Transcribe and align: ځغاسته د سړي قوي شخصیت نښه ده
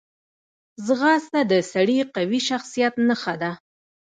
ځغاسته 0.85 1.39
د 1.51 1.53
سړي 1.71 1.99
قوي 2.15 2.39
شخصیت 2.49 2.93
نښه 3.07 3.35
ده 3.41 3.51